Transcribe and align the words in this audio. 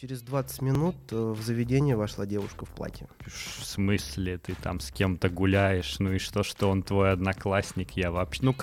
Через 0.00 0.22
20 0.22 0.62
минут 0.62 0.96
э, 1.10 1.14
в 1.14 1.42
заведение 1.42 1.94
вошла 1.94 2.24
девушка 2.24 2.64
в 2.64 2.70
платье. 2.70 3.06
В 3.26 3.62
смысле, 3.62 4.38
ты 4.38 4.54
там 4.54 4.80
с 4.80 4.90
кем-то 4.90 5.28
гуляешь, 5.28 5.98
ну 5.98 6.14
и 6.14 6.18
что, 6.18 6.42
что 6.42 6.70
он 6.70 6.82
твой 6.82 7.12
одноклассник, 7.12 7.90
я 7.98 8.10
вообще... 8.10 8.42
Ну, 8.44 8.56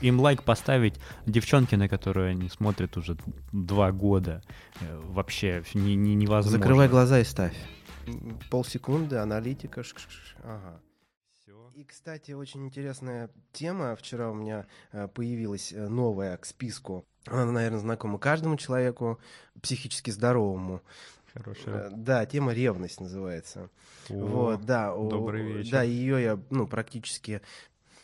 им 0.00 0.20
лайк 0.20 0.44
поставить 0.44 0.94
девчонки, 1.26 1.74
на 1.74 1.88
которую 1.88 2.30
они 2.30 2.48
смотрят 2.48 2.96
уже 2.96 3.16
два 3.50 3.90
года, 3.90 4.44
э, 4.80 5.00
вообще 5.06 5.64
не, 5.74 5.96
не, 5.96 6.14
невозможно. 6.14 6.58
Закрывай 6.60 6.88
глаза 6.88 7.18
и 7.18 7.24
ставь. 7.24 7.56
Полсекунды, 8.48 9.16
аналитика. 9.16 9.82
Ш 9.82 9.96
-ш 9.96 10.06
-ш. 10.06 10.36
Ага. 10.44 10.80
И, 11.76 11.84
кстати, 11.84 12.32
очень 12.32 12.64
интересная 12.64 13.28
тема. 13.52 13.94
Вчера 13.96 14.30
у 14.30 14.34
меня 14.34 14.66
э, 14.92 15.08
появилась 15.08 15.74
новая 15.76 16.36
к 16.38 16.46
списку 16.46 17.04
она, 17.26 17.52
наверное, 17.52 17.80
знакома 17.80 18.18
каждому 18.18 18.56
человеку 18.56 19.18
психически 19.60 20.10
здоровому. 20.10 20.82
Хорошая. 21.34 21.88
Э, 21.88 21.90
да, 21.92 22.24
тема 22.24 22.52
ревность 22.52 23.00
называется. 23.00 23.68
О, 24.08 24.14
вот, 24.14 24.64
да. 24.64 24.94
Добрый 24.94 25.42
вечер. 25.42 25.72
Да, 25.72 25.82
ее 25.82 26.22
я, 26.22 26.38
ну, 26.50 26.66
практически 26.66 27.42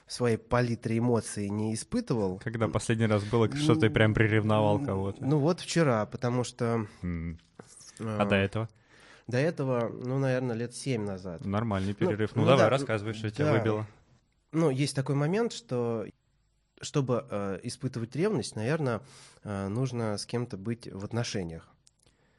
своей 0.07 0.37
палитре 0.37 0.99
эмоций 0.99 1.49
не 1.49 1.73
испытывал. 1.73 2.39
Когда 2.45 2.69
последний 2.69 3.07
раз 3.07 3.25
было, 3.25 3.51
что 3.57 3.75
ты 3.75 3.89
прям 3.89 4.13
приревновал 4.13 4.79
кого-то? 4.79 5.25
Ну 5.25 5.39
вот 5.39 5.61
вчера, 5.61 6.05
потому 6.05 6.45
что... 6.45 6.87
Mm. 7.03 7.39
А, 8.01 8.23
а 8.23 8.27
до 8.27 8.35
этого? 8.35 8.69
До 9.27 9.39
этого, 9.39 9.89
ну, 9.89 10.19
наверное, 10.19 10.57
лет 10.57 10.75
семь 10.75 11.05
назад. 11.05 11.45
Нормальный 11.45 11.95
перерыв. 11.95 12.35
Ну, 12.35 12.43
ну, 12.43 12.43
ну 12.43 12.53
давай, 12.53 12.67
да, 12.67 12.71
рассказывай, 12.71 13.15
что 13.15 13.29
да. 13.29 13.31
тебя 13.31 13.53
выбило. 13.53 13.87
Ну, 14.53 14.71
есть 14.71 14.95
такой 14.95 15.15
момент, 15.15 15.53
что 15.53 16.07
чтобы 16.83 17.27
э, 17.31 17.61
испытывать 17.63 18.15
ревность, 18.17 18.57
наверное, 18.57 19.01
э, 19.45 19.69
нужно 19.69 20.19
с 20.19 20.27
кем-то 20.27 20.57
быть 20.57 20.93
в 20.93 21.05
отношениях. 21.05 21.69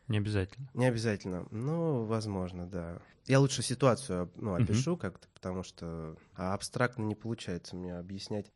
Не 0.08 0.18
обязательно. 0.18 0.70
Не 0.74 0.86
обязательно. 0.88 1.48
Ну, 1.50 2.04
возможно, 2.04 2.68
да. 2.68 3.00
Я 3.26 3.40
лучше 3.40 3.64
ситуацию 3.64 4.30
ну, 4.36 4.54
опишу 4.54 4.96
uh-huh. 4.96 5.00
как-то, 5.00 5.30
потому 5.34 5.64
что 5.64 6.18
а 6.36 6.54
абстрактно 6.54 7.04
не 7.04 7.16
получается 7.16 7.76
мне 7.78 7.98
объяснять. 7.98 8.52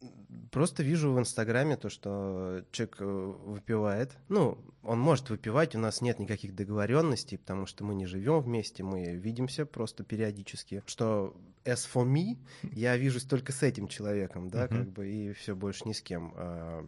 Просто 0.52 0.84
вижу 0.84 1.12
в 1.12 1.20
Инстаграме 1.20 1.78
то, 1.78 1.90
что 1.90 2.64
человек 2.72 2.98
э, 3.00 3.06
выпивает. 3.06 4.18
Ну, 4.30 4.58
он 4.84 5.00
может 5.00 5.30
выпивать, 5.30 5.76
у 5.76 5.80
нас 5.80 6.02
нет 6.02 6.20
никаких 6.20 6.56
договоренностей, 6.56 7.38
потому 7.38 7.66
что 7.66 7.84
мы 7.84 7.96
не 7.96 8.06
живем 8.06 8.40
вместе, 8.40 8.84
мы 8.84 9.16
видимся 9.16 9.66
просто 9.66 10.04
периодически. 10.04 10.84
Что 10.86 11.36
as 11.66 11.88
for 11.92 12.06
me, 12.06 12.38
я 12.72 12.96
вижусь 12.98 13.24
только 13.24 13.52
с 13.52 13.64
этим 13.64 13.88
человеком, 13.88 14.50
да, 14.50 14.66
uh-huh. 14.66 14.70
как 14.70 14.90
бы, 14.90 15.10
и 15.10 15.34
все 15.34 15.56
больше 15.56 15.88
ни 15.88 15.94
с 15.94 16.02
кем 16.02 16.34
а, 16.36 16.88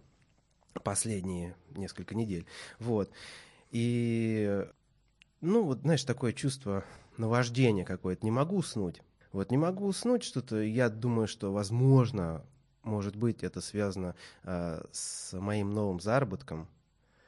последние 0.83 1.55
несколько 1.75 2.15
недель. 2.15 2.45
Вот. 2.79 3.11
И, 3.71 4.65
ну, 5.41 5.63
вот, 5.63 5.81
знаешь, 5.81 6.03
такое 6.03 6.33
чувство 6.33 6.85
наваждения 7.17 7.85
какое-то. 7.85 8.25
Не 8.25 8.31
могу 8.31 8.57
уснуть. 8.57 9.01
Вот 9.31 9.51
не 9.51 9.57
могу 9.57 9.85
уснуть 9.85 10.23
что-то. 10.23 10.61
Я 10.61 10.89
думаю, 10.89 11.27
что, 11.27 11.51
возможно, 11.51 12.45
может 12.83 13.15
быть, 13.15 13.43
это 13.43 13.61
связано 13.61 14.15
э, 14.43 14.83
с 14.91 15.33
моим 15.33 15.71
новым 15.71 15.99
заработком, 15.99 16.67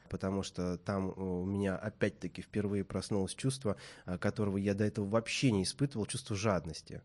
потому 0.09 0.43
что 0.43 0.77
там 0.77 1.13
у 1.17 1.45
меня 1.45 1.75
опять-таки 1.75 2.41
впервые 2.41 2.83
проснулось 2.83 3.35
чувство, 3.35 3.75
э, 4.05 4.17
которого 4.17 4.57
я 4.57 4.73
до 4.73 4.83
этого 4.83 5.07
вообще 5.07 5.51
не 5.51 5.63
испытывал, 5.63 6.05
чувство 6.05 6.35
жадности. 6.35 7.01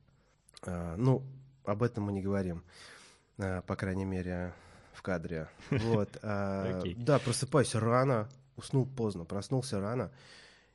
Э, 0.63 0.95
ну, 0.97 1.25
об 1.65 1.83
этом 1.83 2.05
мы 2.05 2.13
не 2.13 2.23
говорим, 2.23 2.65
э, 3.39 3.63
по 3.63 3.77
крайней 3.77 4.05
мере, 4.05 4.55
в 4.93 5.03
кадре. 5.03 5.49
Вот. 5.71 6.17
Э, 6.23 6.83
да, 6.97 7.19
просыпаюсь 7.19 7.75
рано, 7.75 8.29
уснул 8.57 8.87
поздно, 8.87 9.25
проснулся 9.25 9.81
рано 9.81 10.11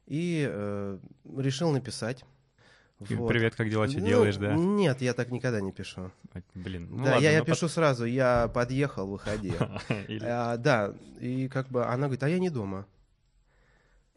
и 0.06 0.48
э, 0.50 1.00
решил 1.38 1.72
написать. 1.72 2.26
Вот. 3.10 3.28
Привет, 3.30 3.56
как 3.56 3.68
дела, 3.68 3.88
что 3.88 4.00
ну, 4.00 4.06
делаешь, 4.06 4.38
да? 4.38 4.54
Нет, 4.54 5.02
я 5.02 5.14
так 5.16 5.32
никогда 5.32 5.60
не 5.60 5.72
пишу. 5.72 6.12
Блин, 6.54 6.88
ну 6.92 7.04
да, 7.04 7.14
ладно, 7.14 7.24
я, 7.24 7.32
я 7.32 7.44
пишу 7.44 7.62
под... 7.62 7.72
сразу, 7.72 8.06
я 8.06 8.48
подъехал, 8.54 9.08
выходи. 9.08 9.54
а, 10.22 10.58
да, 10.58 10.94
и 11.20 11.48
как 11.48 11.68
бы 11.70 11.84
она 11.84 12.08
говорит, 12.08 12.22
а 12.22 12.30
я 12.30 12.38
не 12.38 12.52
дома. 12.52 12.86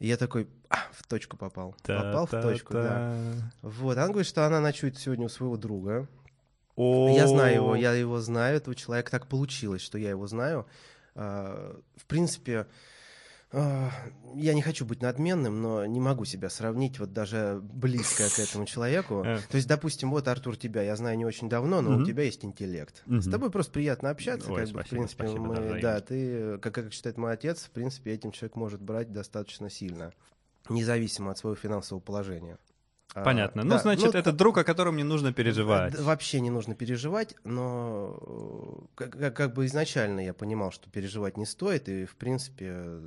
И 0.00 0.06
я 0.06 0.18
такой, 0.18 0.48
а, 0.68 0.76
в 0.92 1.06
точку 1.06 1.38
попал. 1.38 1.74
попал 1.82 2.26
в 2.26 2.30
точку, 2.30 2.74
да. 2.74 3.16
Вот, 3.62 3.96
она 3.96 4.08
говорит, 4.08 4.26
что 4.26 4.46
она 4.46 4.60
ночует 4.60 4.98
сегодня 4.98 5.26
у 5.26 5.30
своего 5.30 5.56
друга. 5.56 6.06
Я 6.76 7.26
знаю 7.26 7.54
его, 7.54 7.76
я 7.76 7.92
его 7.94 8.20
знаю, 8.20 8.56
этого 8.56 8.76
человека. 8.76 9.10
Так 9.10 9.28
получилось, 9.28 9.80
что 9.80 9.96
я 9.96 10.10
его 10.10 10.26
знаю. 10.26 10.66
А, 11.14 11.80
в 11.96 12.04
принципе, 12.04 12.66
я 14.34 14.54
не 14.54 14.62
хочу 14.62 14.84
быть 14.84 15.00
надменным, 15.00 15.62
но 15.62 15.86
не 15.86 16.00
могу 16.00 16.24
себя 16.24 16.50
сравнить 16.50 16.98
вот 16.98 17.12
даже 17.12 17.60
близко 17.62 18.24
к 18.28 18.38
этому 18.38 18.66
человеку. 18.66 19.22
Э. 19.24 19.38
То 19.48 19.56
есть, 19.56 19.68
допустим, 19.68 20.10
вот 20.10 20.26
Артур 20.28 20.56
тебя 20.56 20.82
я 20.82 20.96
знаю 20.96 21.16
не 21.16 21.24
очень 21.24 21.48
давно, 21.48 21.80
но 21.80 21.98
у 21.98 22.04
тебя 22.04 22.24
есть 22.24 22.44
интеллект. 22.44 23.02
С 23.06 23.30
тобой 23.30 23.50
просто 23.50 23.72
приятно 23.72 24.10
общаться, 24.10 24.52
как 24.52 24.68
бы, 24.70 24.82
в 24.82 24.88
принципе, 24.88 25.28
мы, 25.28 25.80
да, 25.80 26.00
ты, 26.00 26.58
как 26.58 26.92
считает 26.92 27.16
мой 27.16 27.32
отец, 27.32 27.64
в 27.64 27.70
принципе, 27.70 28.12
этим 28.12 28.32
человек 28.32 28.56
может 28.56 28.80
брать 28.80 29.12
достаточно 29.12 29.70
сильно, 29.70 30.12
независимо 30.68 31.30
от 31.30 31.38
своего 31.38 31.56
финансового 31.56 32.02
положения. 32.02 32.58
Понятно. 33.14 33.62
А, 33.62 33.64
ну, 33.64 33.70
да, 33.70 33.78
значит, 33.78 34.12
ну, 34.12 34.18
это 34.18 34.32
друг, 34.32 34.58
о 34.58 34.64
котором 34.64 34.96
не 34.96 35.04
нужно 35.04 35.32
переживать. 35.32 35.96
Вообще 35.98 36.40
не 36.40 36.50
нужно 36.50 36.74
переживать, 36.74 37.36
но 37.44 38.88
как, 38.96 39.34
как 39.34 39.54
бы 39.54 39.66
изначально 39.66 40.20
я 40.20 40.34
понимал, 40.34 40.72
что 40.72 40.90
переживать 40.90 41.36
не 41.36 41.46
стоит, 41.46 41.88
и, 41.88 42.06
в 42.06 42.16
принципе, 42.16 43.00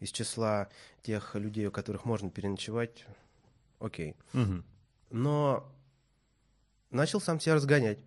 из 0.00 0.10
числа 0.10 0.68
тех 1.02 1.36
людей, 1.36 1.66
у 1.68 1.70
которых 1.70 2.04
можно 2.04 2.30
переночевать, 2.30 3.06
окей. 3.78 4.16
Угу. 4.32 4.62
Но 5.10 5.72
начал 6.90 7.20
сам 7.20 7.38
себя 7.38 7.54
разгонять. 7.54 7.98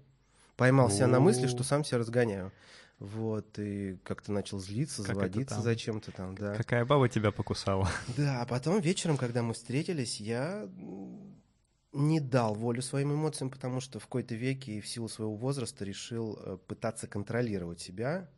Поймал 0.58 0.90
себя 0.90 1.08
на 1.08 1.20
мысли, 1.20 1.48
что 1.48 1.64
сам 1.64 1.86
себя 1.86 2.00
разгоняю. 2.00 2.52
Вот, 3.00 3.60
и 3.60 4.00
как-то 4.04 4.32
начал 4.32 4.58
злиться, 4.58 5.04
как 5.04 5.16
заводиться 5.16 5.62
зачем-то 5.62 6.12
там, 6.12 6.34
да. 6.36 6.56
Какая 6.56 6.84
баба 6.84 7.08
тебя 7.08 7.32
покусала? 7.32 7.88
Да, 8.18 8.42
а 8.42 8.46
потом 8.48 8.80
вечером, 8.80 9.18
когда 9.18 9.44
мы 9.44 9.54
встретились, 9.54 10.20
я 10.20 10.68
не 11.98 12.20
дал 12.20 12.54
волю 12.54 12.82
своим 12.82 13.14
эмоциям, 13.14 13.50
потому 13.50 13.80
что 13.82 14.00
в 14.00 14.04
какой-то 14.04 14.36
веке 14.36 14.74
и 14.74 14.82
в 14.82 14.88
силу 14.88 15.10
своего 15.10 15.36
возраста 15.36 15.84
решил 15.84 16.38
э, 16.40 16.58
пытаться 16.68 17.08
контролировать 17.08 17.82
себя, 17.82 18.30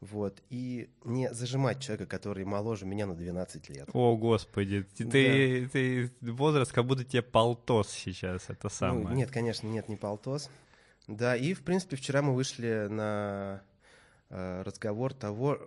вот, 0.00 0.42
и 0.48 0.90
не 1.04 1.32
зажимать 1.34 1.80
человека, 1.80 2.06
который 2.06 2.44
моложе 2.44 2.86
меня 2.86 3.06
на 3.06 3.14
12 3.14 3.68
лет. 3.68 3.88
О, 3.92 4.16
господи, 4.16 4.82
ты, 4.96 5.04
да. 5.04 5.10
ты, 5.10 5.68
ты 5.68 6.32
возраст, 6.32 6.72
как 6.72 6.86
будто 6.86 7.04
тебе 7.04 7.22
полтос 7.22 7.90
сейчас, 7.90 8.44
это 8.44 8.64
ну, 8.64 8.70
самое. 8.70 9.08
Ну, 9.08 9.14
нет, 9.14 9.30
конечно, 9.30 9.66
нет, 9.66 9.88
не 9.88 9.96
полтос. 9.96 10.48
Да, 11.06 11.36
и, 11.36 11.52
в 11.52 11.62
принципе, 11.62 11.96
вчера 11.96 12.22
мы 12.22 12.34
вышли 12.34 12.86
на 12.88 13.62
э, 14.30 14.62
разговор 14.62 15.12
того, 15.12 15.58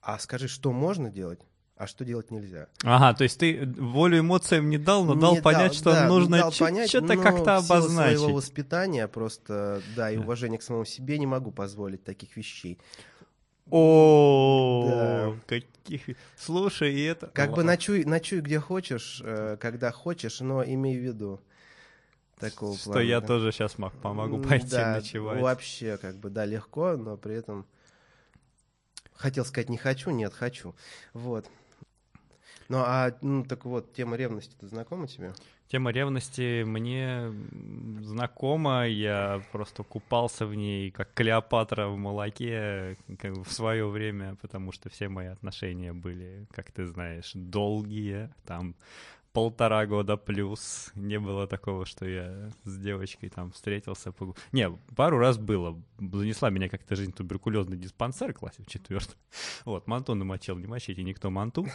а 0.00 0.18
скажи, 0.18 0.48
что 0.48 0.72
можно 0.72 1.10
делать, 1.10 1.40
а 1.82 1.86
что 1.88 2.04
делать 2.04 2.30
нельзя. 2.30 2.68
Ага, 2.84 3.12
то 3.12 3.24
есть 3.24 3.40
ты 3.40 3.66
волю 3.76 4.20
эмоциям 4.20 4.70
не 4.70 4.78
дал, 4.78 5.04
но 5.04 5.14
не 5.14 5.20
дал 5.20 5.36
понять, 5.38 5.74
что 5.74 5.90
да, 5.90 6.06
нужно 6.06 6.48
что-то 6.52 7.16
как-то 7.16 7.56
обозначить. 7.56 8.18
своего 8.18 8.36
воспитания 8.36 9.08
просто, 9.08 9.82
да, 9.96 10.12
и 10.12 10.16
уважения 10.16 10.58
к 10.58 10.62
самому 10.62 10.84
себе 10.84 11.18
не 11.18 11.26
могу 11.26 11.50
позволить 11.50 12.04
таких 12.04 12.36
вещей. 12.36 12.78
О, 13.68 15.34
каких... 15.46 16.16
Слушай, 16.38 17.00
это... 17.02 17.26
Как 17.28 17.52
бы 17.52 17.64
ночуй, 17.64 18.04
ночуй 18.04 18.42
где 18.42 18.60
хочешь, 18.60 19.20
э, 19.24 19.56
когда 19.60 19.90
хочешь, 19.90 20.38
но 20.38 20.62
имей 20.62 20.96
в 20.96 21.02
виду 21.02 21.40
такого 22.38 22.76
Что 22.76 23.00
я 23.00 23.20
тоже 23.20 23.50
сейчас 23.50 23.74
помогу 24.02 24.40
пойти 24.40 24.76
ночевать. 24.76 25.40
вообще, 25.40 25.96
как 25.96 26.16
бы, 26.16 26.30
да, 26.30 26.44
легко, 26.44 26.96
но 26.96 27.16
при 27.16 27.34
этом... 27.34 27.66
Хотел 29.14 29.44
сказать 29.44 29.68
не 29.68 29.78
хочу, 29.78 30.10
нет, 30.10 30.32
хочу. 30.32 30.74
Вот. 31.12 31.46
Ну, 32.68 32.78
а, 32.78 33.12
ну, 33.22 33.44
так 33.44 33.64
вот, 33.64 33.92
тема 33.94 34.16
ревности, 34.16 34.54
ты 34.58 34.66
знакома 34.66 35.06
тебе? 35.06 35.32
Тема 35.68 35.90
ревности 35.90 36.64
мне 36.64 37.32
знакома, 38.02 38.86
я 38.86 39.42
просто 39.52 39.82
купался 39.82 40.44
в 40.44 40.54
ней, 40.54 40.90
как 40.90 41.14
Клеопатра 41.14 41.88
в 41.88 41.96
молоке 41.96 42.98
как 43.18 43.32
в 43.38 43.50
свое 43.50 43.86
время, 43.86 44.36
потому 44.42 44.72
что 44.72 44.90
все 44.90 45.08
мои 45.08 45.28
отношения 45.28 45.94
были, 45.94 46.46
как 46.50 46.70
ты 46.72 46.84
знаешь, 46.86 47.30
долгие, 47.34 48.28
там 48.44 48.74
полтора 49.32 49.86
года 49.86 50.16
плюс. 50.16 50.90
Не 50.94 51.18
было 51.18 51.46
такого, 51.46 51.86
что 51.86 52.06
я 52.06 52.50
с 52.64 52.76
девочкой 52.78 53.30
там 53.30 53.50
встретился. 53.52 54.14
Не, 54.52 54.70
пару 54.94 55.18
раз 55.18 55.38
было. 55.38 55.80
Занесла 55.98 56.50
меня 56.50 56.68
как-то 56.68 56.96
жизнь 56.96 57.12
туберкулезный 57.12 57.76
диспансер 57.76 58.32
в 58.32 58.38
классе 58.38 58.62
в 58.62 58.66
четвертом. 58.66 59.16
Вот, 59.64 59.86
манту 59.86 60.14
намочил, 60.14 60.58
не 60.58 60.66
мочите 60.66 61.02
никто 61.02 61.30
манту. 61.30 61.66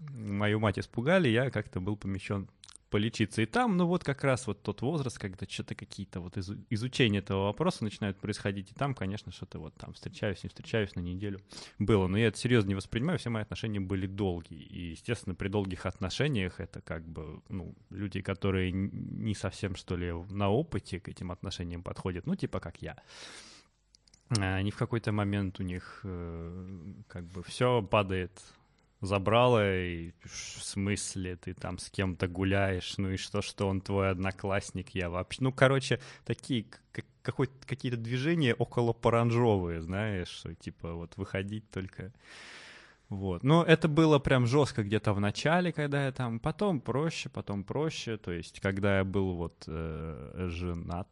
Мою 0.00 0.60
мать 0.60 0.78
испугали, 0.78 1.28
я 1.28 1.50
как-то 1.50 1.80
был 1.80 1.96
помещен 1.96 2.48
полечиться. 2.94 3.42
И 3.42 3.46
там, 3.46 3.76
ну 3.76 3.86
вот 3.86 4.04
как 4.04 4.22
раз 4.22 4.46
вот 4.46 4.62
тот 4.62 4.80
возраст, 4.80 5.18
когда 5.18 5.48
что-то 5.48 5.74
какие-то 5.74 6.20
вот 6.20 6.36
из, 6.36 6.48
изучения 6.70 7.18
этого 7.18 7.46
вопроса 7.46 7.82
начинают 7.82 8.20
происходить. 8.20 8.70
И 8.70 8.74
там, 8.74 8.94
конечно, 8.94 9.32
что-то 9.32 9.58
вот 9.58 9.74
там 9.74 9.94
встречаюсь, 9.94 10.44
не 10.44 10.48
встречаюсь 10.48 10.94
на 10.94 11.00
неделю 11.00 11.40
было. 11.80 12.06
Но 12.06 12.16
я 12.16 12.28
это 12.28 12.38
серьезно 12.38 12.68
не 12.68 12.76
воспринимаю, 12.76 13.18
все 13.18 13.30
мои 13.30 13.42
отношения 13.42 13.80
были 13.80 14.06
долгие. 14.06 14.62
И, 14.62 14.90
естественно, 14.90 15.34
при 15.34 15.48
долгих 15.48 15.86
отношениях 15.86 16.60
это 16.60 16.82
как 16.82 17.04
бы, 17.04 17.42
ну, 17.48 17.74
люди, 17.90 18.20
которые 18.20 18.70
не 18.70 19.34
совсем, 19.34 19.74
что 19.74 19.96
ли, 19.96 20.12
на 20.30 20.50
опыте 20.50 21.00
к 21.00 21.08
этим 21.08 21.32
отношениям 21.32 21.82
подходят, 21.82 22.26
ну, 22.26 22.36
типа 22.36 22.60
как 22.60 22.80
я 22.80 22.96
они 24.38 24.70
в 24.70 24.76
какой-то 24.76 25.12
момент 25.12 25.60
у 25.60 25.62
них 25.62 26.00
э, 26.02 26.94
как 27.08 27.24
бы 27.26 27.42
все 27.42 27.82
падает 27.82 28.42
забрало, 29.04 29.84
и 29.84 30.12
в 30.22 30.62
смысле 30.62 31.36
ты 31.36 31.54
там 31.54 31.78
с 31.78 31.90
кем-то 31.90 32.28
гуляешь, 32.28 32.94
ну 32.98 33.10
и 33.10 33.16
что, 33.16 33.42
что 33.42 33.68
он 33.68 33.80
твой 33.80 34.10
одноклассник, 34.10 34.90
я 34.90 35.10
вообще... 35.10 35.42
Ну, 35.42 35.52
короче, 35.52 36.00
такие 36.24 36.66
какой 37.22 37.48
какие-то 37.66 37.98
движения 37.98 38.54
около 38.54 38.92
паранжовые, 38.92 39.80
знаешь, 39.80 40.28
что 40.28 40.54
типа 40.54 40.92
вот 40.92 41.16
выходить 41.16 41.68
только... 41.70 42.12
Вот. 43.10 43.44
Но 43.44 43.62
это 43.62 43.86
было 43.86 44.18
прям 44.18 44.46
жестко 44.46 44.82
где-то 44.82 45.12
в 45.12 45.20
начале, 45.20 45.72
когда 45.72 46.06
я 46.06 46.12
там... 46.12 46.40
Потом 46.40 46.80
проще, 46.80 47.28
потом 47.28 47.62
проще. 47.62 48.16
То 48.16 48.32
есть, 48.32 48.60
когда 48.60 48.98
я 48.98 49.04
был 49.04 49.34
вот 49.34 49.64
э, 49.66 50.48
женат, 50.50 51.06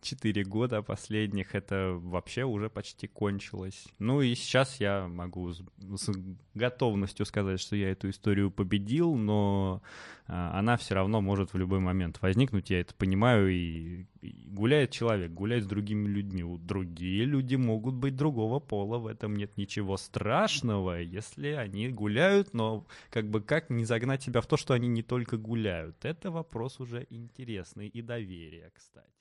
четыре 0.00 0.44
года 0.44 0.82
последних 0.82 1.54
это 1.54 1.98
вообще 2.00 2.44
уже 2.44 2.70
почти 2.70 3.06
кончилось. 3.06 3.86
Ну 3.98 4.22
и 4.22 4.34
сейчас 4.34 4.80
я 4.80 5.08
могу 5.08 5.52
с, 5.52 5.62
с 5.96 6.10
готовностью 6.54 7.26
сказать, 7.26 7.60
что 7.60 7.76
я 7.76 7.90
эту 7.90 8.10
историю 8.10 8.50
победил, 8.50 9.14
но 9.16 9.82
а, 10.26 10.58
она 10.58 10.76
все 10.76 10.94
равно 10.94 11.20
может 11.20 11.52
в 11.52 11.58
любой 11.58 11.80
момент 11.80 12.20
возникнуть, 12.22 12.70
я 12.70 12.80
это 12.80 12.94
понимаю, 12.94 13.48
и, 13.48 14.06
и 14.20 14.48
гуляет 14.48 14.90
человек, 14.90 15.32
гуляет 15.32 15.64
с 15.64 15.66
другими 15.66 16.08
людьми. 16.08 16.44
Другие 16.58 17.24
люди 17.24 17.56
могут 17.56 17.94
быть 17.94 18.16
другого 18.16 18.60
пола, 18.60 18.98
в 18.98 19.06
этом 19.06 19.36
нет 19.36 19.56
ничего 19.56 19.96
страшного, 19.96 21.00
если 21.00 21.48
они 21.48 21.88
гуляют, 21.88 22.54
но 22.54 22.86
как 23.10 23.28
бы 23.30 23.40
как 23.40 23.70
не 23.70 23.84
загнать 23.84 24.22
себя 24.22 24.40
в 24.40 24.46
то, 24.46 24.56
что 24.56 24.74
они 24.74 24.88
не 24.88 25.02
только 25.02 25.36
гуляют. 25.36 26.04
Это 26.04 26.30
вопрос 26.30 26.80
уже 26.80 27.06
интересный 27.10 27.88
и 27.88 28.02
доверия, 28.02 28.70
кстати. 28.74 29.17